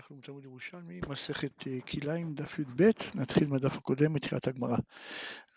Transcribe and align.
אנחנו 0.00 0.16
בתלמוד 0.16 0.44
ירושלמי, 0.44 1.00
מסכת 1.08 1.66
אה, 1.66 1.80
כליים, 1.80 2.34
דף 2.34 2.58
י"ב, 2.58 2.90
נתחיל 3.14 3.46
מהדף 3.48 3.76
הקודם, 3.76 4.12
מתחילת 4.12 4.48
הגמרא. 4.48 4.76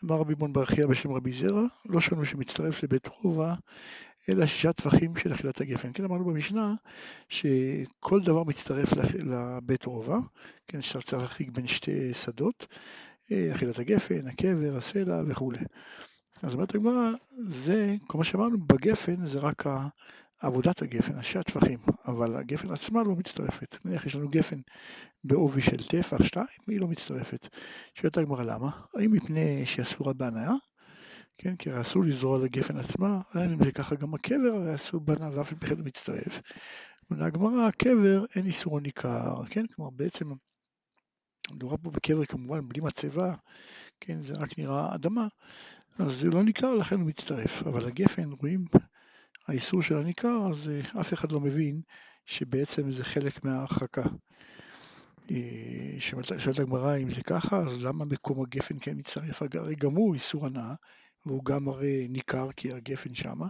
אמר 0.04 0.16
רבי 0.16 0.36
בון 0.36 0.54
ברכיה 0.54 0.88
בשם 0.88 1.12
רבי 1.12 1.32
זרע, 1.32 1.62
לא 1.86 2.02
שנו 2.02 2.26
שמצטרף 2.26 2.84
לבית 2.84 3.08
רובע, 3.08 3.54
אלא 4.30 4.46
שישה 4.46 4.74
טווחים 4.74 5.16
של 5.16 5.34
אכילת 5.34 5.62
הגפן. 5.62 5.90
כן, 5.94 6.04
אמרנו 6.04 6.26
במשנה 6.26 6.74
שכל 7.30 8.22
דבר 8.22 8.44
מצטרף 8.44 8.94
לבית 9.14 9.86
רובע, 9.86 10.18
כן, 10.68 10.82
שאתה 10.82 11.02
צריך 11.02 11.22
להחריג 11.22 11.52
בין 11.52 11.68
שתי 11.68 12.14
שדות, 12.14 12.68
אה, 13.32 13.52
אכילת 13.56 13.80
הגפן, 13.80 14.28
הקבר, 14.28 14.78
הסלע 14.78 15.22
וכולי. 15.28 15.60
אז 16.44 16.54
אומרת 16.54 16.76
הגמרא, 16.76 17.12
זה, 17.48 17.96
כל 18.08 18.18
מה 18.18 18.24
שאמרנו, 18.24 18.58
בגפן 18.58 19.28
זה 19.28 19.40
רק 19.40 19.64
עבודת 20.44 20.82
הגפן, 20.82 21.16
אנשי 21.16 21.40
הטפחים, 21.40 21.80
אבל 22.06 22.36
הגפן 22.36 22.72
עצמה 22.72 23.04
לא 23.04 23.16
מצטרפת. 23.16 23.78
נניח 23.86 24.06
יש 24.06 24.16
לנו 24.16 24.30
גפן 24.30 24.60
בעובי 25.24 25.62
של 25.62 25.84
טפח, 25.88 26.24
שתיים, 26.24 26.46
היא 26.68 26.80
לא 26.80 26.88
מצטרפת. 26.88 27.48
שואלת 27.94 28.18
הגמרא 28.18 28.44
למה? 28.44 28.70
האם 28.96 29.12
מפני 29.12 29.66
שהיא 29.66 29.84
אסורה 29.84 30.14
בהנאה? 30.14 30.52
כן, 31.38 31.56
כי 31.56 31.82
אסור 31.82 32.04
לזרוע 32.04 32.40
לגפן 32.40 32.78
עצמה, 32.78 33.22
עדיין 33.32 33.52
אם 33.52 33.64
זה 33.64 33.72
ככה 33.72 33.96
גם 33.96 34.14
הקבר, 34.14 34.56
הרי 34.56 34.76
אסור 34.76 35.00
בהנאה 35.00 35.38
ואף 35.38 35.52
על 35.52 35.58
פי 35.58 35.68
כן 35.68 35.76
מצטרף. 35.80 36.42
ולהגמרא, 37.12 37.68
הקבר 37.68 38.26
אין 38.36 38.46
איסור 38.46 38.80
ניכר, 38.80 39.46
כן, 39.50 39.68
כלומר 39.68 39.92
בעצם 39.92 40.32
מדובר 41.52 41.76
פה 41.78 41.92
בקבר 41.92 42.26
כמובן 42.26 42.68
בלי 42.68 42.82
מצבה, 42.82 43.36
כן, 44.00 44.22
זה 44.22 44.34
רק 44.34 44.60
נראה 44.60 44.96
אדמה, 44.96 45.28
אז 46.00 46.12
זה 46.12 46.30
לא 46.30 46.44
ניכר, 46.44 46.74
לכן 46.74 46.96
הוא 46.96 47.08
מצטרף. 47.08 47.64
אבל 47.64 47.86
הגפן, 47.86 48.32
רואים 48.32 48.66
האיסור 49.48 49.82
של 49.82 49.98
הניכר, 49.98 50.48
אז 50.50 50.70
אה, 50.70 51.02
אף 51.02 51.14
אחד 51.14 51.32
לא 51.32 51.40
מבין 51.40 51.82
שבעצם 52.26 52.92
זה 52.92 53.04
חלק 53.04 53.44
מההרחקה. 53.44 54.04
אה, 55.32 55.96
שואלת 56.00 56.60
הגמרא 56.60 56.98
אם 56.98 57.10
זה 57.10 57.22
ככה, 57.24 57.60
אז 57.60 57.78
למה 57.80 58.06
מקום 58.06 58.42
הגפן 58.42 58.76
כן 58.82 58.98
מצטרף? 58.98 59.42
הרי 59.42 59.76
גם 59.76 59.96
הוא 59.96 60.14
איסור 60.14 60.46
הנאה, 60.46 60.74
והוא 61.26 61.46
גם 61.46 61.68
הרי 61.68 62.08
ניכר 62.10 62.52
כי 62.52 62.74
הגפן 62.74 63.16
שמה. 63.16 63.48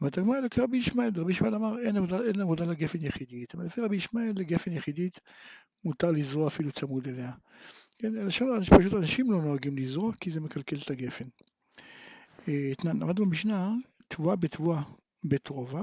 ואתה 0.00 0.20
אומר 0.20 0.38
אלא 0.38 0.48
כרבי 0.48 0.76
ישמעאל, 0.76 1.10
רבי 1.16 1.32
ישמעאל 1.32 1.54
אמר 1.54 1.78
אין 1.78 1.96
עבודה, 2.40 2.64
לגפן 2.64 2.98
יחידית, 3.04 3.54
אבל 3.54 3.64
לפי 3.64 3.80
רבי 3.80 3.96
ישמעאל 3.96 4.32
לגפן 4.36 4.72
יחידית 4.72 5.20
מותר 5.84 6.10
לזרוע 6.10 6.46
אפילו 6.46 6.72
צמוד 6.72 7.08
אליה. 7.08 7.32
כן, 7.98 8.16
אלא 8.16 8.30
פשוט 8.78 8.94
אנשים 8.94 9.30
לא 9.30 9.42
נוהגים 9.42 9.76
לזרוע 9.76 10.12
כי 10.20 10.30
זה 10.30 10.40
מקלקל 10.40 10.76
את 10.76 10.90
הגפן. 10.90 11.24
אה, 12.48 12.72
למדנו 12.84 13.26
במשנה, 13.26 13.74
תבואה 14.08 14.36
בתבואה 14.36 14.82
בית 15.24 15.48
רובע, 15.48 15.82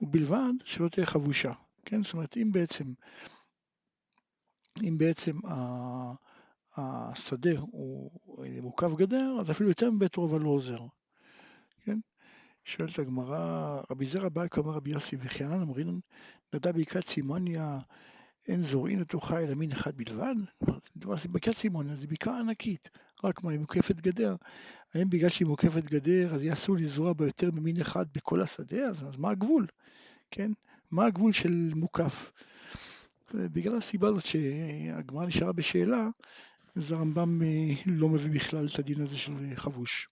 ובלבד 0.00 0.52
שלא 0.64 0.88
תהיה 0.88 1.06
חבושה, 1.06 1.52
כן? 1.84 2.02
זאת 2.02 2.12
אומרת, 2.12 2.36
אם 2.36 2.52
בעצם, 2.52 2.84
אם 4.82 4.98
בעצם 4.98 5.38
השדה 6.76 7.58
הוא 7.58 8.10
מוקף 8.62 8.94
גדר, 8.96 9.36
אז 9.40 9.50
אפילו 9.50 9.68
יותר 9.68 9.90
מבית 9.90 10.16
רובע 10.16 10.38
לא 10.38 10.48
עוזר, 10.48 10.86
כן? 11.84 11.98
שואלת 12.64 12.98
הגמרא, 12.98 13.80
רבי 13.90 14.04
זרע 14.04 14.28
בא 14.28 14.48
כמר 14.48 14.72
רבי 14.72 14.90
יוסי 14.90 15.16
וחיינן 15.20 15.60
אמרין, 15.60 16.00
נדע 16.54 16.72
בקעת 16.72 17.06
סימוניה 17.06 17.78
אין 18.48 18.60
זורעין 18.60 19.00
לתוכה 19.00 19.40
אלא 19.40 19.54
מין 19.54 19.72
אחד 19.72 19.96
בלבד? 19.96 20.34
בקעת 21.32 21.56
סימוניה 21.56 21.96
זו 21.96 22.08
בקעה 22.08 22.40
ענקית, 22.40 22.90
רק 23.24 23.44
מה, 23.44 23.50
היא 23.50 23.60
מוקפת 23.60 24.00
גדר. 24.00 24.36
האם 24.94 25.10
בגלל 25.10 25.28
שהיא 25.28 25.48
מוקפת 25.48 25.84
גדר, 25.84 26.34
אז 26.34 26.42
יהיה 26.42 26.52
אסור 26.52 26.76
לזרוע 26.76 27.12
בה 27.12 27.26
יותר 27.26 27.50
ממין 27.50 27.80
אחד 27.80 28.04
בכל 28.14 28.42
השדה? 28.42 28.88
אז, 28.88 29.02
אז 29.08 29.16
מה 29.16 29.30
הגבול? 29.30 29.66
כן? 30.30 30.50
מה 30.90 31.06
הגבול 31.06 31.32
של 31.32 31.70
מוקף? 31.74 32.32
בגלל 33.34 33.76
הסיבה 33.76 34.08
הזאת 34.08 34.24
שהגמרא 34.24 35.26
נשארה 35.26 35.52
בשאלה, 35.52 36.08
אז 36.76 36.92
הרמב"ם 36.92 37.42
אה, 37.42 37.74
לא 37.86 38.08
מביא 38.08 38.34
בכלל 38.34 38.68
את 38.72 38.78
הדין 38.78 39.00
הזה 39.00 39.16
של 39.16 39.32
חבוש. 39.54 40.08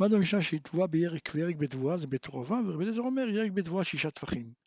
למד 0.00 0.14
במשנה 0.14 0.42
שהיא 0.42 0.60
תבואה 0.60 0.86
בירק 0.86 1.30
וירק 1.34 1.56
בתבואה 1.56 1.96
זה 1.96 2.06
בית 2.06 2.26
רובע, 2.26 2.56
ורבי 2.66 2.84
אליעזר 2.84 3.02
אומר 3.02 3.28
ירק 3.28 3.50
בתבואה 3.50 3.84
שישה 3.84 4.10
טפחים. 4.10 4.65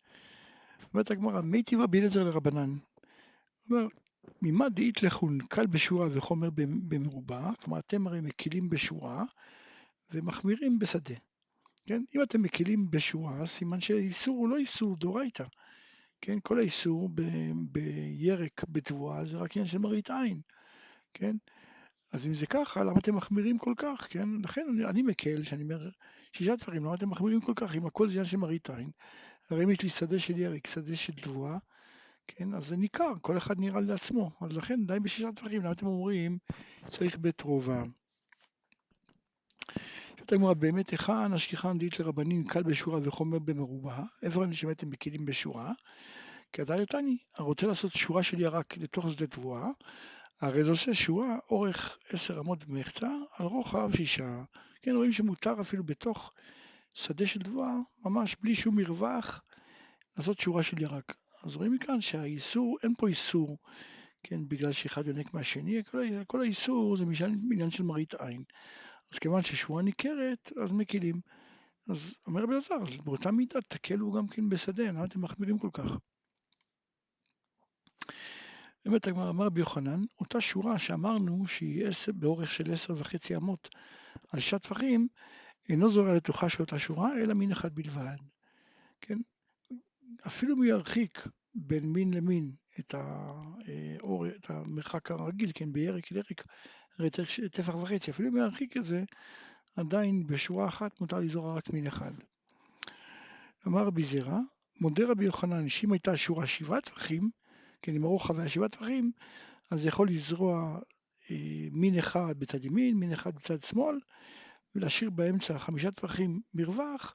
אומרת 0.94 1.10
הגמרא, 1.10 1.40
מי 1.40 1.62
טבעה 1.62 1.86
בי 1.86 1.98
אליעזר 1.98 2.24
לרבנן? 2.24 2.74
אומר, 3.70 3.86
ממה 4.42 4.68
דאית 4.68 5.02
לכון 5.02 5.38
קל 5.48 5.66
בשורה 5.66 6.08
וחומר 6.10 6.48
במרובע, 6.88 7.50
כלומר 7.54 7.78
אתם 7.78 8.06
הרי 8.06 8.20
מקילים 8.20 8.70
בשורה 8.70 9.24
ומחמירים 10.10 10.78
בשדה. 10.78 11.14
כן? 11.86 12.02
אם 12.14 12.22
אתם 12.22 12.42
מקילים 12.42 12.90
בשורה, 12.90 13.46
סימן 13.46 13.80
שהאיסור 13.80 14.36
הוא 14.36 14.48
לא 14.48 14.56
איסור 14.56 14.96
דאורייתא. 14.96 15.44
כן? 16.20 16.38
כל 16.42 16.58
האיסור 16.58 17.08
ב- 17.14 17.52
בירק 17.70 18.64
בתבואה 18.68 19.24
זה 19.24 19.36
רק 19.38 19.56
עניין 19.56 19.66
של 19.66 19.78
מראית 19.78 20.10
עין. 20.10 20.40
כן? 21.14 21.36
אז 22.12 22.26
אם 22.26 22.34
זה 22.34 22.46
ככה, 22.46 22.84
למה 22.84 22.98
אתם 22.98 23.16
מחמירים 23.16 23.58
כל 23.58 23.74
כך? 23.76 24.06
כן? 24.10 24.28
לכן 24.42 24.66
אני, 24.70 24.84
אני 24.84 25.02
מקל, 25.02 25.42
שאני 25.42 25.62
אומר 25.62 25.88
שישה 26.32 26.56
דברים, 26.56 26.84
למה 26.84 26.94
אתם 26.94 27.10
מחמירים 27.10 27.40
כל 27.40 27.52
כך? 27.56 27.74
אם 27.74 27.86
הכל 27.86 28.08
זה 28.08 28.12
עניין 28.12 28.24
של 28.24 28.36
מראית 28.36 28.70
עין, 28.70 28.90
הרי 29.50 29.64
אם 29.64 29.70
יש 29.70 29.82
לי 29.82 29.88
שדה 29.88 30.18
של 30.18 30.38
ירק, 30.38 30.66
שדה 30.66 30.96
של 30.96 31.12
תבואה, 31.12 31.56
כן, 32.26 32.54
אז 32.54 32.66
זה 32.66 32.76
ניכר, 32.76 33.12
כל 33.20 33.36
אחד 33.36 33.58
נראה 33.58 33.80
לעצמו, 33.80 34.30
אז 34.40 34.56
לכן 34.56 34.86
די 34.86 35.00
בשישה 35.00 35.28
טווחים, 35.36 35.62
למה 35.62 35.72
אתם 35.72 35.86
אומרים 35.86 36.38
צריך 36.86 37.18
בית 37.18 37.40
רובע? 37.40 37.82
שואלת 40.16 40.32
הגמרא, 40.32 40.54
באמת 40.54 40.90
היכן 40.90 41.32
השכיחן 41.32 41.78
דית 41.78 42.00
לרבנים 42.00 42.44
קל 42.44 42.62
בשורה 42.62 43.00
וחומר 43.02 43.38
במרובע, 43.38 44.02
איפה 44.22 44.44
אנשים 44.44 44.70
אתם 44.70 44.90
מקילים 44.90 45.24
בשורה? 45.24 45.72
כי 46.52 46.62
אתה 46.62 46.76
יתני, 46.76 47.16
הרוצה 47.36 47.66
לעשות 47.66 47.92
שורה 47.92 48.22
של 48.22 48.40
ירק 48.40 48.76
לתוך 48.76 49.10
שדה 49.10 49.26
תבואה, 49.26 49.68
הרי 50.40 50.64
זה 50.64 50.70
עושה 50.70 50.94
שורה 50.94 51.36
אורך 51.50 51.98
עשר 52.10 52.40
אמות 52.40 52.64
במחצה 52.64 53.08
על 53.38 53.46
רוחב 53.46 53.96
שישה. 53.96 54.42
כן, 54.82 54.96
רואים 54.96 55.12
שמותר 55.12 55.60
אפילו 55.60 55.84
בתוך 55.84 56.32
שדה 56.94 57.26
של 57.26 57.40
תבואה, 57.40 57.74
ממש 58.04 58.36
בלי 58.40 58.54
שום 58.54 58.76
מרווח, 58.76 59.42
לעשות 60.16 60.38
שורה 60.38 60.62
של 60.62 60.82
ירק. 60.82 61.16
אז 61.44 61.56
רואים 61.56 61.72
מכאן 61.72 62.00
שהאיסור, 62.00 62.76
אין 62.82 62.94
פה 62.98 63.08
איסור, 63.08 63.58
כן, 64.22 64.48
בגלל 64.48 64.72
שאחד 64.72 65.06
יונק 65.06 65.34
מהשני, 65.34 65.84
כל, 65.84 65.98
כל 66.26 66.40
האיסור 66.40 66.96
זה 66.96 67.04
עניין 67.52 67.70
של 67.70 67.82
מראית 67.82 68.14
עין. 68.14 68.44
אז 69.12 69.18
כיוון 69.18 69.42
ששורה 69.42 69.82
ניכרת, 69.82 70.52
אז 70.62 70.72
מקילים. 70.72 71.20
אז 71.88 72.14
אומר 72.26 72.42
רבי 72.42 72.52
אלעזר, 72.52 72.74
אז 72.82 72.96
באותה 73.04 73.30
מידה 73.30 73.60
תקלו 73.68 74.12
גם 74.12 74.28
כן 74.28 74.48
בשדה, 74.48 74.88
למה 74.88 75.04
אתם 75.04 75.20
מחמירים 75.20 75.58
כל 75.58 75.70
כך? 75.72 75.96
באמת 78.84 79.08
אמר 79.08 79.44
רבי 79.44 79.60
יוחנן, 79.60 80.00
אותה 80.20 80.40
שורה 80.40 80.78
שאמרנו 80.78 81.46
שהיא 81.46 81.86
באורך 82.14 82.50
של 82.50 82.72
עשר 82.72 82.94
וחצי 82.96 83.36
אמות 83.36 83.68
על 84.32 84.40
שישה 84.40 84.58
טפחים, 84.58 85.08
אינו 85.68 85.90
זורע 85.90 86.14
לתוכה 86.14 86.48
של 86.48 86.62
אותה 86.62 86.78
שורה, 86.78 87.12
אלא 87.18 87.34
מין 87.34 87.52
אחד 87.52 87.74
בלבד. 87.74 88.16
כן? 89.00 89.18
אפילו 90.26 90.56
אם 90.56 90.62
ירחיק 90.62 91.26
בין 91.54 91.92
מין 91.92 92.14
למין 92.14 92.52
את, 92.78 92.94
האור, 92.94 94.26
את 94.26 94.50
המרחק 94.50 95.10
הרגיל, 95.10 95.50
כן, 95.54 95.72
בירק 95.72 96.10
לירק, 96.10 96.44
הרי 96.98 97.10
צריך 97.10 97.30
טפח 97.52 97.74
וחצי, 97.74 98.10
אפילו 98.10 98.28
אם 98.28 98.36
ירחיק 98.36 98.76
את 98.76 98.84
זה, 98.84 99.04
עדיין 99.76 100.26
בשורה 100.26 100.68
אחת 100.68 101.00
מותר 101.00 101.18
לזרוע 101.18 101.54
רק 101.54 101.70
מין 101.70 101.86
אחד. 101.86 102.12
אמר 103.66 103.84
רבי 103.84 104.02
זרע, 104.02 104.38
מודה 104.80 105.04
רבי 105.06 105.24
יוחנן, 105.24 105.68
שאם 105.68 105.92
הייתה 105.92 106.16
שורה 106.16 106.46
שבעה 106.46 106.80
טפחים, 106.80 107.30
כן, 107.82 107.94
אם 107.94 108.04
הרוחב 108.04 108.38
היה 108.38 108.48
שבעה 108.48 108.68
טפחים, 108.68 109.12
אז 109.70 109.86
יכול 109.86 110.08
לזרוע 110.08 110.78
אה, 111.30 111.68
מין 111.72 111.98
אחד 111.98 112.34
בצד 112.38 112.64
ימין, 112.64 112.96
מין 112.96 113.12
אחד 113.12 113.34
בצד 113.34 113.62
שמאל, 113.62 113.98
ולהשאיר 114.74 115.10
באמצע 115.10 115.58
חמישה 115.58 115.90
טפחים 115.90 116.40
מרווח, 116.54 117.14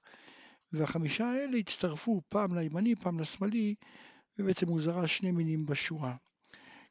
והחמישה 0.72 1.26
האלה 1.26 1.58
הצטרפו 1.58 2.22
פעם 2.30 2.58
לימני, 2.58 2.96
פעם 2.96 3.20
לשמאלי, 3.20 3.76
ובעצם 4.40 4.68
הוא 4.68 4.82
זרע 4.82 5.08
שני 5.08 5.32
מינים 5.32 5.66
בשורה. 5.66 6.16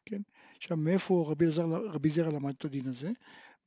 כן? 0.06 0.20
עכשיו, 0.56 0.76
מאיפה 0.76 1.26
רבי, 1.28 1.50
זר, 1.50 1.86
רבי 1.86 2.08
זרע 2.08 2.30
למד 2.30 2.54
את 2.58 2.64
הדין 2.64 2.86
הזה? 2.86 3.10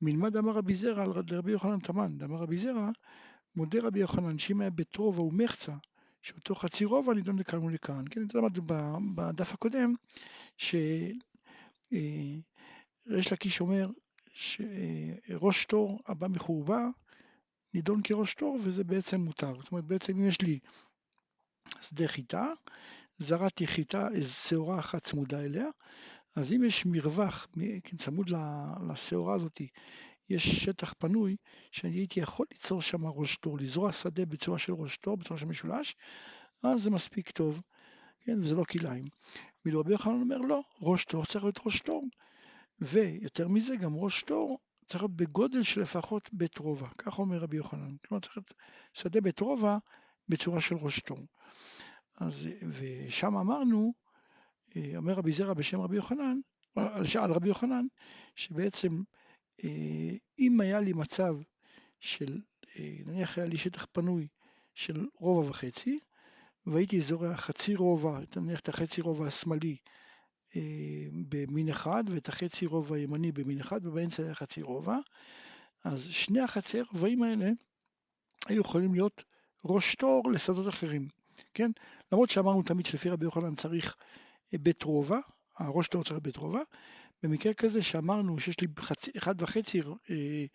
מלמד 0.01 0.38
אמר 0.38 0.51
רבי 0.51 0.75
זרע 0.75 1.06
לרבי 1.27 1.51
יוחנן 1.51 1.80
תמן, 1.80 2.18
אמר 2.24 2.38
רבי 2.38 2.57
זרע, 2.57 2.89
מודה 3.56 3.80
רבי 3.81 4.00
יוחנן 4.00 4.38
שאם 4.38 4.62
היה 4.62 4.69
בית 4.69 4.95
רובע 4.95 5.21
ומחצה, 5.21 5.74
שאותו 6.21 6.56
חצי 6.56 6.86
רובע 6.86 7.13
נידון 7.13 7.39
לכאן 7.39 7.60
ולכאן. 7.60 8.04
כן, 8.10 8.21
זה 8.31 8.38
למדנו 8.38 8.63
בדף 9.16 9.54
הקודם, 9.54 9.94
שריש 10.57 11.18
אה, 13.12 13.31
לקיש 13.31 13.62
אומר 13.62 13.89
שראש 14.38 15.66
תור 15.66 16.00
הבא 16.07 16.28
מחורבה 16.28 16.81
נידון 17.74 18.01
כראש 18.04 18.34
תור 18.34 18.57
וזה 18.63 18.84
בעצם 18.84 19.22
מותר. 19.22 19.62
זאת 19.62 19.72
אומרת 19.72 19.86
בעצם 19.86 20.18
אם 20.18 20.28
יש 20.28 20.42
לי 20.42 20.60
שדה 21.81 22.07
חיטה, 22.07 22.45
זרעתי 23.18 23.68
חיטה, 23.68 24.07
איזו 24.13 24.34
שעורה 24.34 24.80
אחת 24.80 25.04
צמודה 25.04 25.45
אליה, 25.45 25.66
אז 26.36 26.51
אם 26.51 26.63
יש 26.63 26.86
מרווח 26.86 27.48
כן, 27.84 27.98
צמוד 27.98 28.30
לשעורה 28.89 29.36
הזאת, 29.36 29.62
יש 30.30 30.63
שטח 30.63 30.94
פנוי 30.98 31.36
שאני 31.72 31.94
הייתי 31.94 32.19
יכול 32.19 32.45
ליצור 32.51 32.81
שם 32.81 33.06
ראש 33.06 33.36
תור, 33.36 33.57
לזרוע 33.57 33.92
שדה 33.92 34.25
בצורה 34.25 34.60
של 34.60 34.74
ראש 34.74 34.98
תור, 34.98 35.18
בצורה 35.18 35.40
של 35.40 35.45
משולש, 35.45 35.95
אז 36.63 36.83
זה 36.83 36.90
מספיק 36.90 37.31
טוב. 37.31 37.62
כן, 38.19 38.40
וזה 38.40 38.56
לא 38.56 38.63
כליים. 38.63 39.06
ואילו 39.66 39.80
רבי 39.80 39.92
יוחנן 39.92 40.22
אומר 40.22 40.38
לא, 40.38 40.62
ראש 40.81 41.06
תור 41.06 41.25
צריך 41.25 41.44
להיות 41.44 41.60
ראש 41.66 41.80
תור, 41.80 42.06
ויותר 42.79 43.47
מזה 43.47 43.75
גם 43.75 43.95
ראש 43.95 44.24
תור 44.24 44.59
צריך 44.85 45.03
להיות 45.03 45.15
בגודל 45.15 45.63
של 45.63 45.81
לפחות 45.81 46.29
בית 46.33 46.57
רובע, 46.57 46.88
כך 46.97 47.19
אומר 47.19 47.38
רבי 47.38 47.57
יוחנן. 47.57 47.95
כלומר 48.07 48.21
צריך 48.21 48.38
להיות 48.38 48.53
שדה 48.94 49.21
בית 49.21 49.39
רובע 49.39 49.77
בצורה 50.29 50.62
של 50.62 50.75
ראש 50.75 51.00
תור. 51.00 51.27
אז, 52.18 52.50
ושם 52.69 53.35
אמרנו, 53.38 53.94
אה, 54.75 54.91
אומר 54.95 55.13
רבי 55.13 55.31
זרע 55.31 55.53
בשם 55.53 55.81
רבי 55.81 55.95
יוחנן, 55.95 56.39
על 57.19 57.31
רבי 57.31 57.47
יוחנן, 57.47 57.85
שבעצם 58.35 59.01
אה, 59.63 60.15
אם 60.39 60.62
היה 60.62 60.80
לי 60.80 60.94
מצב 60.94 61.35
של, 62.00 62.41
אה, 62.80 62.97
נניח 63.06 63.38
היה 63.38 63.47
לי 63.47 63.57
שטח 63.57 63.85
פנוי 63.91 64.27
של 64.75 65.06
רובע 65.13 65.50
וחצי, 65.50 66.00
והייתי 66.65 67.01
זורע 67.01 67.38
חצי 67.38 67.75
רובע, 67.75 68.19
נניח 68.38 68.59
את 68.59 68.69
החצי 68.69 69.01
רובע 69.01 69.27
השמאלי 69.27 69.77
במין 71.29 71.69
אחד 71.69 72.03
ואת 72.07 72.29
החצי 72.29 72.65
רובע 72.65 72.95
הימני 72.95 73.31
במין 73.31 73.59
אחד 73.59 73.85
ובאמצע 73.85 74.23
היה 74.23 74.35
חצי 74.35 74.61
רובע, 74.61 74.97
אז 75.83 76.07
שני 76.09 76.41
החצי 76.41 76.81
רובעים 76.81 77.23
האלה 77.23 77.49
היו 78.47 78.61
יכולים 78.61 78.94
להיות 78.94 79.23
ראש 79.65 79.95
תור 79.95 80.31
לשדות 80.31 80.69
אחרים, 80.69 81.07
כן? 81.53 81.71
למרות 82.11 82.29
שאמרנו 82.29 82.61
תמיד 82.63 82.85
שלפי 82.85 83.09
רבי 83.09 83.25
יוחנן 83.25 83.55
צריך 83.55 83.95
בית 84.53 84.83
רובע, 84.83 85.19
הראש 85.57 85.88
תור 85.88 86.03
צריך 86.03 86.19
בית 86.23 86.38
רובע, 86.38 86.61
במקרה 87.23 87.53
כזה 87.53 87.83
שאמרנו 87.83 88.39
שיש 88.39 88.61
לי 88.61 88.67
חצי, 88.79 89.11
אחד 89.17 89.41
וחצי, 89.41 89.81
אה, 89.81 90.45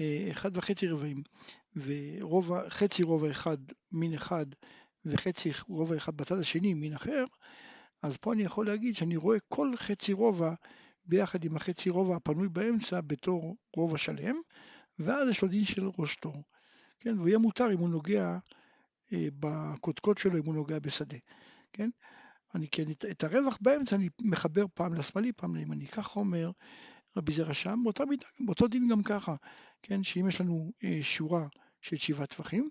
אה, 0.00 0.28
אחד 0.30 0.56
וחצי 0.56 0.88
רבעים 0.88 1.22
ורובע, 1.76 2.70
חצי 2.70 3.02
רובע 3.02 3.30
אחד 3.30 3.56
מין 3.92 4.14
אחד 4.14 4.46
וחצי 5.04 5.50
רובע 5.68 5.96
אחד 5.96 6.16
בצד 6.16 6.38
השני 6.38 6.74
מין 6.74 6.94
אחר, 6.94 7.24
אז 8.04 8.16
פה 8.16 8.32
אני 8.32 8.42
יכול 8.42 8.66
להגיד 8.66 8.94
שאני 8.94 9.16
רואה 9.16 9.38
כל 9.48 9.76
חצי 9.76 10.12
רובע 10.12 10.54
ביחד 11.04 11.44
עם 11.44 11.56
החצי 11.56 11.90
רובע 11.90 12.16
הפנוי 12.16 12.48
באמצע 12.48 13.00
בתור 13.00 13.56
רובע 13.76 13.98
שלם, 13.98 14.36
ואז 14.98 15.28
יש 15.28 15.42
לו 15.42 15.48
דין 15.48 15.64
של 15.64 15.90
ראש 15.98 16.16
תור. 16.16 16.42
כן, 17.00 17.16
והוא 17.16 17.28
יהיה 17.28 17.38
מותר 17.38 17.72
אם 17.72 17.78
הוא 17.78 17.88
נוגע 17.88 18.38
אה, 19.12 19.28
בקודקוד 19.40 20.18
שלו, 20.18 20.38
אם 20.38 20.44
הוא 20.44 20.54
נוגע 20.54 20.78
בשדה. 20.78 21.16
כן? 21.72 21.90
אני 22.54 22.68
כן, 22.68 22.84
את 23.10 23.24
הרווח 23.24 23.58
באמצע 23.60 23.96
אני 23.96 24.08
מחבר 24.20 24.64
פעם 24.74 24.94
לשמאלי, 24.94 25.32
פעם 25.32 25.56
לימני. 25.56 25.86
ככה 25.86 26.20
אומר 26.20 26.50
רבי 27.16 27.32
זרע 27.32 27.54
שם, 27.54 27.80
באותה 27.84 28.04
מידה, 28.04 28.26
באותו 28.40 28.68
דין 28.68 28.88
גם 28.88 29.02
ככה, 29.02 29.34
כן, 29.82 30.02
שאם 30.02 30.28
יש 30.28 30.40
לנו 30.40 30.72
אה, 30.84 30.98
שורה 31.02 31.46
של 31.80 31.96
שבעה 31.96 32.26
טפחים, 32.26 32.68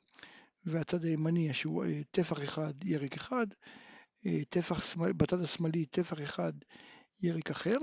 והצד 0.66 1.04
הימני 1.04 1.50
יש 1.50 1.66
אה, 1.66 2.02
טפח 2.12 2.44
אחד, 2.44 2.74
ירק 2.84 3.14
אחד, 3.16 3.48
טפח 4.50 4.98
בצד 4.98 5.42
השמאלי 5.42 5.86
טפח 5.86 6.22
אחד, 6.24 6.54
ירק 7.22 7.50
אחר, 7.50 7.78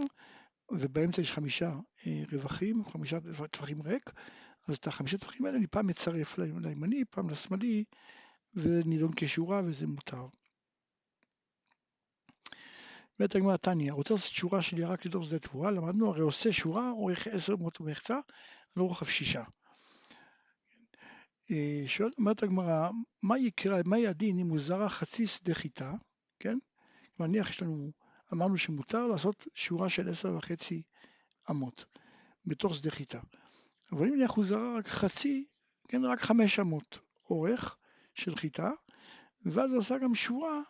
ובאמצע 0.72 1.22
יש 1.22 1.32
חמישה 1.32 1.72
אה, 2.06 2.22
רווחים, 2.32 2.84
חמישה 2.84 3.18
טפחים 3.50 3.82
ריק, 3.82 4.10
אז 4.68 4.76
את 4.76 4.86
החמישה 4.86 5.18
טפחים 5.18 5.46
האלה 5.46 5.58
אני 5.58 5.66
פעם 5.66 5.86
מצרף 5.86 6.38
לימני, 6.38 7.04
פעם 7.10 7.30
לשמאלי, 7.30 7.84
וזה 8.54 8.82
נידון 8.84 9.10
כשורה 9.16 9.60
וזה 9.64 9.86
מותר. 9.86 10.26
אומרת 13.18 13.34
הגמרא 13.34 13.56
תניא, 13.56 13.92
רוצה 13.92 14.14
לעשות 14.14 14.32
שורה 14.32 14.62
שלי 14.62 14.84
רק 14.84 15.06
לתוך 15.06 15.24
שדה 15.24 15.38
תבואה, 15.38 15.70
למדנו 15.70 16.08
הרי 16.08 16.20
עושה 16.20 16.52
שורה 16.52 16.90
אורך 16.90 17.26
עשר 17.26 17.52
אמות 17.52 17.80
ומחצה, 17.80 18.18
לא 18.76 18.84
רוחב 18.84 19.06
שישה. 19.06 19.42
אה, 21.50 21.82
שואלת, 21.86 22.18
אומרת 22.18 22.42
הגמרא, 22.42 22.90
מה 23.22 23.38
יקרה, 23.38 23.80
מה 23.84 23.98
יהיה 23.98 24.10
הדין 24.10 24.38
אם 24.38 24.48
הוא 24.48 24.58
זרע 24.58 24.88
חצי 24.88 25.26
שדה 25.26 25.54
חיטה, 25.54 25.94
כן? 26.40 26.58
נניח 27.18 27.50
יש 27.50 27.62
לנו, 27.62 27.90
אמרנו 28.32 28.58
שמותר 28.58 29.06
לעשות 29.06 29.46
שורה 29.54 29.88
של 29.88 30.08
עשר 30.08 30.36
וחצי 30.36 30.82
אמות 31.50 31.84
בתוך 32.46 32.74
שדה 32.74 32.90
חיטה. 32.90 33.20
אבל 33.92 34.06
אם 34.06 34.14
נניח 34.14 34.30
הוא 34.30 34.44
זרע 34.44 34.78
רק 34.78 34.88
חצי, 34.88 35.46
כן, 35.88 36.04
רק 36.04 36.20
חמש 36.20 36.58
אמות 36.60 36.98
אורך 37.30 37.76
של 38.14 38.36
חיטה, 38.36 38.70
ואז 39.44 39.70
הוא 39.70 39.78
עושה 39.78 39.98
גם 39.98 40.14
שורה 40.14 40.60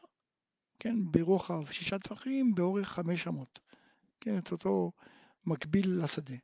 כן, 0.78 0.96
ברוחב 1.11 1.67
שישה 1.70 1.99
טפחים, 1.99 2.55
באורך 2.55 2.88
חמש 2.88 3.26
אמות, 3.26 3.58
כן, 4.20 4.38
את 4.38 4.52
אותו 4.52 4.93
מקביל 5.46 6.05
לשדה. 6.05 6.34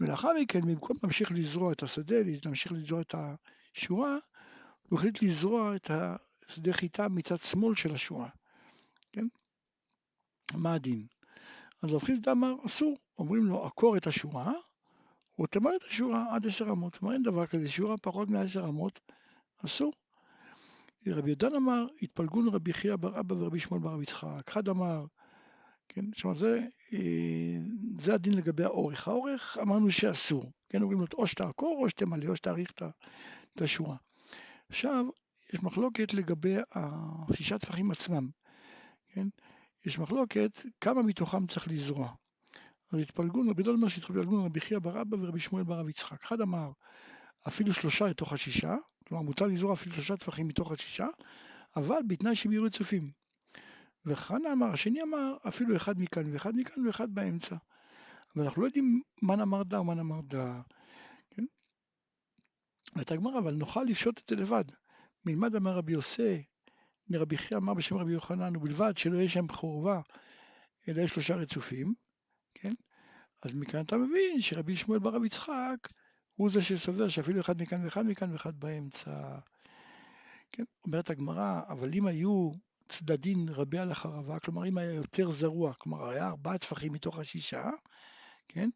ולאחר 0.00 0.28
מכן, 0.40 0.60
במקום 0.60 0.96
להמשיך 1.02 1.32
לזרוע 1.32 1.72
את 1.72 1.82
השדה, 1.82 2.16
להמשיך 2.44 2.72
לזרוע 2.72 3.00
את 3.00 3.14
השורה, 3.14 4.16
הוא 4.82 4.98
החליט 4.98 5.22
לזרוע 5.22 5.76
את 5.76 5.90
השדה 6.48 6.72
חיטה 6.72 7.08
מצד 7.08 7.36
שמאל 7.36 7.74
של 7.74 7.94
השורה, 7.94 8.28
כן? 9.12 9.26
מה 10.54 10.74
הדין? 10.74 11.06
אז 11.82 11.92
רב 11.92 12.04
חיסדא 12.04 12.32
אמר, 12.32 12.54
אסור, 12.66 12.96
אומרים 13.18 13.44
לו, 13.44 13.66
עקור 13.66 13.96
את 13.96 14.06
השורה, 14.06 14.52
או 15.38 15.46
תמר 15.46 15.76
את 15.76 15.82
השורה 15.90 16.34
עד 16.34 16.46
עשר 16.46 16.64
אמות. 16.64 16.96
כלומר, 16.96 17.14
אין 17.14 17.22
דבר 17.22 17.46
כזה, 17.46 17.68
שורה 17.68 17.96
פחות 17.96 18.28
מעשר 18.28 18.68
אמות, 18.68 19.00
אסור. 19.64 19.92
רבי 21.06 21.28
יהודן 21.28 21.54
אמר, 21.54 21.86
התפלגון 22.02 22.48
רבי 22.48 22.72
חייא 22.72 22.96
בר 22.96 23.20
אבא 23.20 23.34
ורבי 23.34 23.60
שמואל 23.60 23.82
בר 23.82 24.02
יצחק. 24.02 24.48
אחד 24.48 24.68
אמר, 24.68 25.04
כן, 25.88 26.04
זאת 26.16 26.36
זה, 26.36 26.60
אה, 26.92 27.58
זה 27.98 28.14
הדין 28.14 28.34
לגבי 28.34 28.64
האורך. 28.64 29.08
האורך 29.08 29.58
אמרנו 29.62 29.90
שאסור, 29.90 30.52
כן, 30.68 30.82
אומרים 30.82 31.00
לו, 31.00 31.06
או 31.14 31.26
שתעקור 31.26 31.78
או 31.82 31.88
שתמלא, 31.88 32.26
או 32.28 32.36
שתאריך 32.36 32.72
את 33.54 33.62
השורה. 33.62 33.96
עכשיו, 34.68 35.06
יש 35.52 35.62
מחלוקת 35.62 36.14
לגבי 36.14 36.56
השישה 36.74 37.58
טפחים 37.58 37.90
עצמם, 37.90 38.28
כן? 39.08 39.28
יש 39.86 39.98
מחלוקת 39.98 40.60
כמה 40.80 41.02
מתוכם 41.02 41.46
צריך 41.46 41.68
לזרוע. 41.68 42.14
אז 42.92 43.00
התפלגון, 43.00 43.48
רבי 43.50 43.62
דוד 43.62 43.74
אומר 43.74 43.88
שהתפלגון 43.88 44.44
רבי 44.44 44.60
חייא 44.60 44.78
בר 44.78 45.02
אבא 45.02 45.16
ורבי 45.20 45.40
שמואל 45.40 45.64
בר 45.64 45.88
יצחק. 45.88 46.22
אחד 46.24 46.40
אמר, 46.40 46.70
אפילו 47.48 47.72
שלושה 47.72 48.06
לתוך 48.06 48.32
השישה, 48.32 48.74
כלומר 49.08 49.22
מותר 49.22 49.46
לזרוע 49.46 49.74
אפילו 49.74 49.94
שלושה 49.94 50.16
טפחים 50.16 50.48
מתוך 50.48 50.72
השישה, 50.72 51.06
אבל 51.76 51.98
בתנאי 52.06 52.34
שהם 52.34 52.52
יהיו 52.52 52.62
רצופים. 52.62 53.10
וחנה 54.06 54.52
אמר, 54.52 54.72
השני 54.72 55.02
אמר, 55.02 55.36
אפילו 55.48 55.76
אחד 55.76 56.00
מכאן 56.00 56.32
ואחד 56.32 56.56
מכאן 56.56 56.86
ואחד 56.86 57.14
באמצע. 57.14 57.56
אבל 58.34 58.44
אנחנו 58.44 58.62
לא 58.62 58.66
יודעים 58.66 59.02
מה 59.22 59.36
נאמר 59.36 59.62
דה 59.62 59.80
ומה 59.80 59.94
נאמר 59.94 60.20
דה. 60.20 60.60
כן? 61.30 61.44
הייתה 62.94 63.14
הגמרא, 63.14 63.38
אבל 63.38 63.54
נוכל 63.54 63.82
לפשוט 63.82 64.18
את 64.18 64.28
זה 64.28 64.36
לבד. 64.36 64.64
מלמד 65.26 65.56
אמר 65.56 65.76
רבי 65.76 65.92
יוסי, 65.92 66.44
רבי 67.14 67.36
חייא 67.36 67.58
אמר 67.58 67.74
בשם 67.74 67.96
רבי 67.96 68.12
יוחנן, 68.12 68.56
ובלבד 68.56 68.96
שלא 68.96 69.16
יהיה 69.16 69.28
שם 69.28 69.48
חורבה, 69.48 70.00
אלא 70.88 71.02
יש 71.02 71.10
שלושה 71.10 71.36
רצופים, 71.36 71.94
כן? 72.54 72.72
אז 73.42 73.54
מכאן 73.54 73.84
אתה 73.84 73.96
מבין 73.96 74.40
שרבי 74.40 74.76
שמואל 74.76 74.98
בר 74.98 75.14
רב 75.14 75.24
יצחק 75.24 75.88
הוא 76.34 76.50
זה 76.50 76.62
שסובר 76.62 77.08
שאפילו 77.08 77.40
אחד 77.40 77.62
מכאן 77.62 77.84
ואחד 77.84 78.06
מכאן 78.06 78.32
ואחד 78.32 78.60
באמצע. 78.60 79.38
כן, 80.52 80.64
אומרת 80.84 81.10
הגמרא, 81.10 81.60
אבל 81.68 81.94
אם 81.94 82.06
היו 82.06 82.50
צדדין 82.88 83.48
רבי 83.48 83.78
על 83.78 83.90
החרבה, 83.90 84.40
כלומר 84.40 84.68
אם 84.68 84.78
היה 84.78 84.92
יותר 84.92 85.30
זרוע, 85.30 85.74
כלומר 85.74 86.08
היה 86.08 86.26
ארבעה 86.26 86.58
טפחים 86.58 86.92
מתוך 86.92 87.18
השישה, 87.18 87.70
כן, 88.48 88.70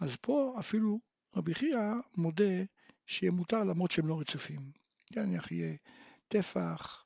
אז 0.00 0.16
פה 0.16 0.56
אפילו 0.58 1.00
רבי 1.36 1.54
חייא 1.54 1.78
מודה 2.16 2.64
שיהיה 3.06 3.32
מותר 3.32 3.64
למרות 3.64 3.90
שהם 3.90 4.06
לא 4.06 4.20
רצופים. 4.20 4.87
נניח 5.16 5.52
יהיה 5.52 5.76
טפח, 6.28 7.04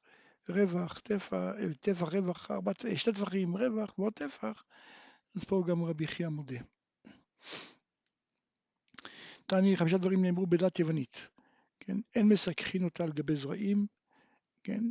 רווח, 0.49 1.00
טפח, 1.00 1.37
טפח, 1.80 2.12
רווח, 2.12 2.50
ארבע, 2.50 2.73
שתי 2.97 3.12
טפחים, 3.12 3.56
רווח 3.56 3.99
ועוד 3.99 4.12
טפח, 4.12 4.64
אז 5.37 5.44
פה 5.44 5.62
גם 5.66 5.85
רבי 5.85 6.06
חייא 6.06 6.28
מודה. 6.28 6.59
תעני 9.47 9.76
חמישה 9.76 9.99
דברים 9.99 10.23
נאמרו 10.23 10.47
בדת 10.47 10.78
יוונית, 10.78 11.28
כן? 11.80 11.97
אין 12.14 12.28
מסככין 12.28 12.85
אותה 12.85 13.04
על 13.04 13.12
גבי 13.12 13.37
זרעים, 13.37 13.87
כן? 14.62 14.85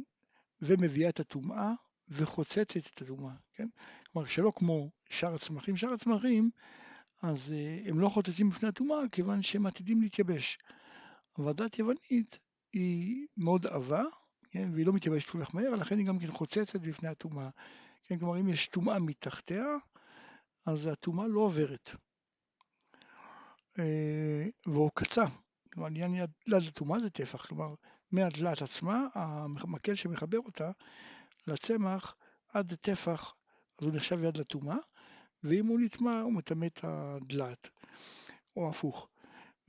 ומביאה 0.61 1.09
את 1.09 1.19
הטומאה 1.19 1.71
וחוצצת 2.09 2.77
את 2.77 3.01
הטומאה, 3.01 3.33
כן? 3.53 3.67
כלומר 4.11 4.27
שלא 4.27 4.51
כמו 4.55 4.91
שאר 5.09 5.33
הצמחים, 5.33 5.77
שאר 5.77 5.93
הצמחים 5.93 6.49
אז 7.21 7.53
uh, 7.53 7.89
הם 7.89 7.99
לא 7.99 8.09
חוצצים 8.09 8.49
בפני 8.49 8.69
הטומאה 8.69 8.99
כיוון 9.11 9.41
שהם 9.41 9.65
עתידים 9.65 10.01
להתייבש. 10.01 10.57
אבל 11.37 11.53
דת 11.53 11.79
יוונית 11.79 12.39
היא 12.73 13.27
מאוד 13.37 13.67
עבה, 13.67 14.03
כן? 14.51 14.69
והיא 14.73 14.85
לא 14.85 14.93
מתייבשת 14.93 15.29
כל 15.29 15.45
כך 15.45 15.55
מהר, 15.55 15.69
לכן 15.69 15.97
היא 15.97 16.07
גם 16.07 16.19
כן 16.19 16.31
חוצצת 16.31 16.81
בפני 16.81 17.09
הטומאה. 17.09 17.49
כן? 18.03 18.19
כלומר 18.19 18.39
אם 18.39 18.47
יש 18.49 18.67
טומאה 18.67 18.99
מתחתיה, 18.99 19.65
אז 20.65 20.87
הטומאה 20.87 21.27
לא 21.27 21.39
עוברת. 21.39 21.91
אה, 23.79 24.45
ועוקצה, 24.65 25.25
כלומר 25.73 25.87
עניין 25.87 26.15
יד 26.15 26.31
לטומאה 26.47 26.99
זה 26.99 27.09
טפח, 27.09 27.45
כלומר 27.45 27.73
מהדלת 28.11 28.61
עצמה, 28.61 29.07
המקל 29.15 29.95
שמחבר 29.95 30.37
אותה 30.37 30.71
לצמח 31.47 32.15
עד 32.53 32.73
טפח, 32.73 33.33
אז 33.79 33.85
הוא 33.85 33.95
נחשב 33.95 34.23
יד 34.23 34.37
לטומאה, 34.37 34.77
ואם 35.43 35.67
הוא 35.67 35.79
נטמע 35.79 36.21
הוא 36.21 36.33
מטמא 36.33 36.65
את 36.65 36.79
הדלת, 36.83 37.69
או 38.55 38.69
הפוך. 38.69 39.07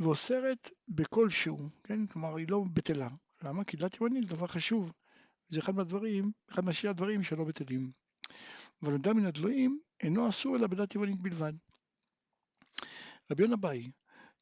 ואוסרת 0.02 0.70
בכל 0.88 1.30
שהוא, 1.30 1.70
כן? 1.84 2.06
כלומר 2.06 2.36
היא 2.36 2.46
לא 2.48 2.64
בטלה. 2.72 3.08
למה? 3.42 3.64
כי 3.64 3.76
דלת 3.76 4.00
ימנית 4.00 4.28
זה 4.28 4.34
דבר 4.34 4.46
חשוב, 4.46 4.92
זה 5.48 5.60
אחד 5.60 5.74
מהדברים, 5.74 6.32
אחד 6.50 6.64
מהשירי 6.64 6.90
הדברים 6.90 7.22
שלא 7.22 7.44
בטלים. 7.44 7.92
אבל 8.82 8.94
אדם 8.94 9.16
מן 9.16 9.26
הדלויים 9.26 9.80
אינו 10.02 10.28
אסור 10.28 10.56
אלא 10.56 10.66
בדת 10.66 10.94
יוונית 10.94 11.20
בלבד. 11.20 11.52
רבי 13.30 13.42
יונה 13.42 13.56
באי, 13.56 13.90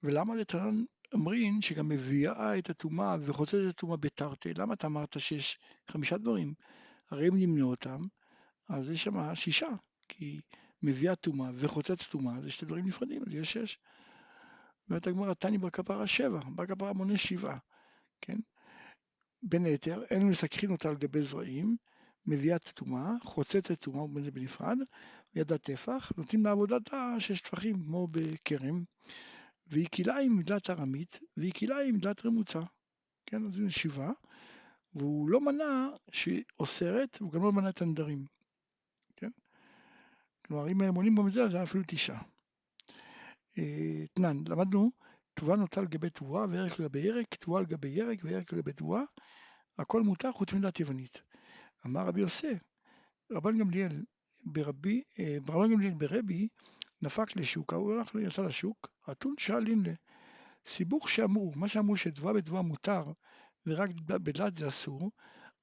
ולמה 0.03 0.35
לתנן 0.35 0.85
אמרין 1.15 1.63
שגם 1.63 1.89
מביאה 1.89 2.59
את 2.59 2.71
הטומאה 2.71 3.17
וחוצת 3.21 3.55
את 3.55 3.71
הטומאה 3.71 3.97
בתרתי? 3.97 4.55
למה 4.55 4.75
אתה 4.75 4.87
אמרת 4.87 5.21
שיש 5.21 5.59
חמישה 5.91 6.19
דברים? 6.19 6.55
הרי 7.11 7.29
אם 7.29 7.37
נמנה 7.37 7.63
אותם, 7.65 8.01
אז 8.69 8.91
יש 8.91 9.05
שם 9.05 9.35
שישה, 9.35 9.69
כי 10.09 10.41
מביאה 10.83 11.15
טומאה 11.15 11.51
וחוצת 11.55 12.03
טומאה 12.11 12.41
זה 12.41 12.51
שתי 12.51 12.67
דברים 12.67 12.87
נפרדים, 12.87 13.23
אז 13.27 13.35
יש 13.35 13.53
שש. 13.53 13.79
אומרת 14.91 15.07
הגמרא, 15.07 15.35
תני 15.35 15.59
בר 15.59 15.71
כפרה 15.71 16.07
שבע, 16.07 16.41
בר 16.55 16.67
כפרה 16.67 16.93
מונה 16.93 17.17
שבעה, 17.17 17.59
כן? 18.21 18.37
בין 19.43 19.65
היתר, 19.65 20.03
אין 20.11 20.29
מסככין 20.29 20.71
אותה 20.71 20.89
על 20.89 20.97
גבי 20.97 21.23
זרעים, 21.23 21.77
מביאת 22.27 22.69
טומאה, 22.69 23.13
חוצצת 23.23 23.81
טומאה, 23.81 24.03
ובין 24.03 24.31
בנפרד, 24.31 24.79
ידת 25.35 25.63
טפח, 25.63 26.13
נותנים 26.17 26.45
לעבודת 26.45 26.91
שש 27.19 27.41
טפחים, 27.41 27.85
כמו 27.85 28.09
בכרם, 28.11 28.85
והיא 29.67 29.87
כלאיים 29.95 30.37
מדלת 30.37 30.71
ארמית, 30.71 31.19
והיא 31.37 31.53
כלאיים 31.53 31.95
מדלת 31.95 32.27
רמוצה. 32.27 32.61
כן, 33.27 33.47
אז 33.47 33.55
זה 33.55 33.71
שבעה, 33.71 34.13
והוא 34.95 35.29
לא 35.29 35.41
מנע 35.41 35.89
שהיא 36.13 36.43
אוסרת, 36.61 37.19
והוא 37.21 37.33
גם 37.33 37.43
לא 37.43 37.53
מנע 37.53 37.69
את 37.69 37.83
הנדרים. 37.83 38.25
כן? 39.17 39.31
כלומר, 40.47 40.69
אם 40.69 40.83
הם 40.83 40.95
עונים 40.95 41.15
גם 41.15 41.27
את 41.29 41.33
זה 41.33 41.47
היה 41.47 41.63
אפילו 41.63 41.85
תשעה. 41.87 42.23
תנן, 44.15 44.43
למדנו, 44.47 44.91
תבואה 45.35 45.57
נוטה 45.57 45.81
על 45.81 45.87
גבי 45.87 46.11
תבואה, 46.11 46.45
וירק 46.51 46.81
לגבי 46.81 46.99
ירק, 46.99 47.35
תבואה 47.35 47.61
על 47.61 47.67
גבי 47.67 47.89
ירק, 47.89 48.19
וירק 48.23 48.53
לגבי 48.53 48.73
תבואה, 48.73 49.03
הכל 49.79 50.03
מותר 50.03 50.33
חוץ 50.33 50.53
מדת 50.53 50.81
יוונית. 50.81 51.23
אמר 51.87 52.07
רבי 52.07 52.21
יוסי, 52.21 52.59
רבן 53.31 53.59
גמליאל 53.59 54.05
ברבי, 54.45 55.03
רבן 55.49 55.73
גמליאל 55.73 55.95
ברבי, 55.95 56.49
נפק 57.03 57.37
לשוק, 57.37 57.73
הוא 57.75 57.93
הלך, 57.93 58.15
יצא 58.27 58.43
לשוק, 58.43 58.89
אתון 59.11 59.35
שאלין 59.39 59.83
לה. 59.87 59.93
סיבוך 60.67 61.11
שאמרו, 61.11 61.53
מה 61.57 61.69
שאמרו 61.69 61.97
שתבואה 61.97 62.33
בתבואה 62.33 62.63
מותר 62.63 63.05
ורק 63.67 63.91
בדלת 64.07 64.57
זה 64.57 64.69
אסור, 64.69 65.11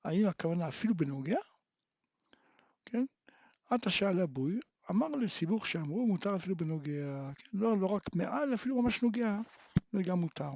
האם 0.05 0.27
הכוונה 0.27 0.67
אפילו 0.67 0.95
בנוגע? 0.95 1.39
כן? 2.85 3.05
עתה 3.69 3.89
שאל 3.89 4.21
אבוי, 4.21 4.59
אמר 4.91 5.07
לסיבוך 5.07 5.67
שאמרו 5.67 6.07
מותר 6.07 6.35
אפילו 6.35 6.55
בנוגע, 6.55 7.31
כן? 7.35 7.49
לא, 7.53 7.77
לא 7.77 7.85
רק 7.85 8.15
מעל, 8.15 8.53
אפילו 8.53 8.81
ממש 8.81 9.01
נוגע, 9.01 9.37
זה 9.93 10.03
גם 10.03 10.19
מותר. 10.19 10.51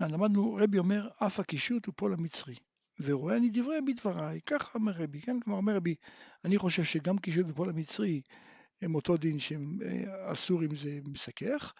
למדנו, 0.00 0.58
רבי 0.60 0.78
אומר, 0.78 1.08
אף 1.26 1.40
הקישוט 1.40 1.86
הוא 1.86 1.94
פועל 1.96 2.12
המצרי, 2.12 2.54
ורואה 3.00 3.36
אני 3.36 3.50
דברי 3.52 3.80
בדבריי, 3.80 4.40
ככה 4.46 4.70
אומר 4.74 4.92
רבי, 4.92 5.20
כן? 5.20 5.40
כלומר 5.40 5.58
אומר 5.58 5.76
רבי, 5.76 5.94
אני 6.44 6.58
חושב 6.58 6.84
שגם 6.84 7.18
קישוט 7.18 7.46
ופועל 7.48 7.70
המצרי 7.70 8.20
הם 8.82 8.94
אותו 8.94 9.16
דין 9.16 9.38
שהם 9.38 9.78
אה, 9.84 10.32
אסור 10.32 10.64
אם 10.64 10.76
זה 10.76 10.98
מסכך, 11.08 11.72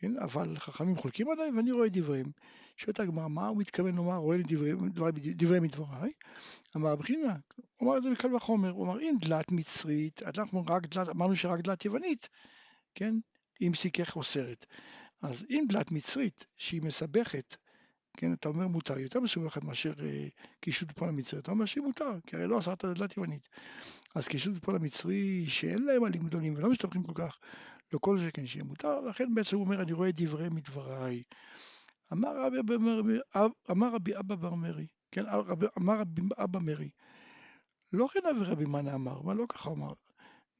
כן? 0.00 0.16
אבל 0.16 0.58
חכמים 0.58 0.96
חולקים 0.96 1.30
עליי 1.30 1.50
ואני 1.56 1.72
רואה 1.72 1.88
דבריהם. 1.88 2.30
שואלת 2.76 3.00
הגמרא, 3.00 3.28
מה 3.28 3.46
הוא 3.46 3.58
מתכוון 3.58 3.96
לומר, 3.96 4.16
רואה 4.16 4.36
לי 4.36 4.42
דברי, 4.42 4.72
דברי, 4.72 5.12
דברי 5.14 5.60
מדבריי? 5.60 6.12
אמר 6.76 6.96
בחינה, 6.96 7.36
הוא 7.76 7.88
אמר 7.88 7.98
את 7.98 8.02
זה 8.02 8.10
בקל 8.10 8.34
וחומר, 8.34 8.70
הוא 8.70 8.84
אמר 8.84 9.00
אם 9.00 9.14
דלת 9.20 9.52
מצרית, 9.52 10.22
אנחנו 10.22 10.64
רק 10.68 10.86
דלת, 10.86 11.08
אמרנו 11.08 11.36
שרק 11.36 11.60
דלת 11.60 11.84
יוונית, 11.84 12.28
כן? 12.94 13.14
אם 13.62 13.74
סיכך 13.74 14.16
אוסרת. 14.16 14.66
אז 15.22 15.46
אם 15.50 15.64
דלת 15.68 15.90
מצרית 15.90 16.46
שהיא 16.56 16.82
מסבכת, 16.82 17.56
כן, 18.16 18.32
אתה 18.32 18.48
אומר 18.48 18.66
מותר, 18.66 18.98
יותר 18.98 19.20
מסובכת 19.20 19.64
מאשר 19.64 19.92
אה, 20.02 20.28
קישוט 20.60 20.88
בפועל 20.88 21.08
המצרי, 21.10 21.40
אתה 21.40 21.50
אומר 21.50 21.64
שהיא 21.64 21.82
מותר, 21.82 22.10
כי 22.26 22.36
הרי 22.36 22.46
לא 22.46 22.58
אסרת 22.58 22.84
דלת 22.84 23.16
יוונית. 23.16 23.48
אז 24.14 24.28
קישוט 24.28 24.54
בפועל 24.54 24.76
המצרי 24.76 25.46
שאין 25.46 25.84
להם 25.84 26.04
עלים 26.04 26.22
גדולים 26.22 26.54
ולא 26.56 26.70
מסתבכים 26.70 27.02
כל 27.02 27.12
כך, 27.14 27.38
לא 27.92 27.98
כל 27.98 28.18
שכן 28.18 28.46
שיהיה 28.46 28.64
מותר, 28.64 29.00
לכן 29.00 29.34
בעצם 29.34 29.56
הוא 29.56 29.64
אומר 29.64 29.82
אני 29.82 29.92
רואה 29.92 30.10
דברי 30.12 30.48
מדבריי. 30.48 31.22
אמר 32.12 32.46
רבי, 32.46 32.58
אמר 33.70 33.94
רבי 33.94 34.18
אבא 34.18 34.34
בר 34.34 34.54
מרי, 34.54 34.86
כן, 35.10 35.24
אמר 35.78 36.00
רבי 36.00 36.20
אבא 36.38 36.58
מרי, 36.58 36.90
לא 37.92 38.06
כן 38.12 38.20
אבי 38.30 38.44
רבי 38.44 38.64
מנה 38.64 38.94
אמר, 38.94 39.22
מה 39.22 39.34
לא 39.34 39.46
ככה 39.48 39.70
אמר, 39.70 39.92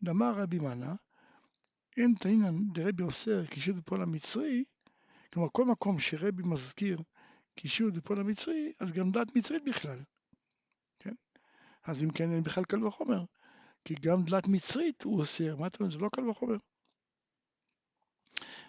אמר 0.08 0.32
רבי 0.34 0.58
מנה, 0.58 0.94
אין 1.96 2.14
תנינן 2.20 2.72
דרבי 2.72 3.02
אוסר 3.02 3.46
קישוט 3.46 3.76
בפועל 3.76 4.02
המצרי, 4.02 4.64
כלומר 5.32 5.48
כל 5.52 5.64
מקום 5.64 5.98
שרבי 5.98 6.42
מזכיר 6.42 7.02
קישוט 7.54 7.94
בפועל 7.94 8.20
המצרי, 8.20 8.72
אז 8.80 8.92
גם 8.92 9.10
דעת 9.10 9.36
מצרית 9.36 9.64
בכלל, 9.64 10.02
כן? 10.98 11.14
אז 11.84 12.04
אם 12.04 12.10
כן 12.10 12.32
אין 12.32 12.42
בכלל 12.42 12.64
קל 12.64 12.84
וחומר, 12.84 13.24
כי 13.84 13.94
גם 14.00 14.24
דלת 14.24 14.48
מצרית 14.48 15.02
הוא 15.02 15.20
אוסר, 15.20 15.56
מה 15.56 15.66
אתה 15.66 15.76
אומר, 15.80 15.90
זה 15.90 15.98
לא 15.98 16.08
קל 16.12 16.28
וחומר. 16.28 16.56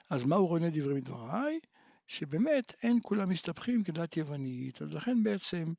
אז 0.10 0.24
מה 0.26 0.36
הוא 0.36 0.48
רואה 0.48 0.70
דברי 0.70 0.94
מדבריי? 0.94 1.60
שבאמת 2.08 2.74
אין 2.84 3.00
כולם 3.02 3.30
מסתבכים 3.30 3.84
כדלת 3.84 4.18
יוונית, 4.18 4.82
אז 4.82 4.94
לכן 4.94 5.24
בעצם 5.24 5.74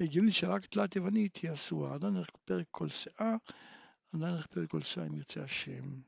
הגיוני 0.00 0.32
שרק 0.32 0.74
דלת 0.74 0.96
יוונית 0.96 1.36
היא 1.36 1.52
אסורה. 1.52 1.94
עדיין 1.94 2.14
נלך 2.14 2.30
פרק 2.44 2.66
כל 2.70 2.88
שאה, 2.88 3.36
עדיין 4.12 4.34
נלך 4.34 4.46
פרק 4.46 4.70
כל 4.70 4.82
שאה 4.82 5.06
אם 5.06 5.14
ירצה 5.14 5.42
השם. 5.42 6.00